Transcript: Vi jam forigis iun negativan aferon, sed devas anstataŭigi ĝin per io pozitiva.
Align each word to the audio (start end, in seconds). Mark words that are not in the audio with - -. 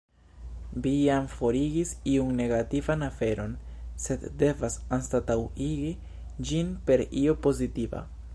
Vi 0.85 0.93
jam 1.01 1.27
forigis 1.33 1.91
iun 2.13 2.31
negativan 2.39 3.07
aferon, 3.09 3.53
sed 4.07 4.25
devas 4.45 4.79
anstataŭigi 4.99 5.95
ĝin 6.51 6.75
per 6.91 7.07
io 7.27 7.39
pozitiva. 7.49 8.07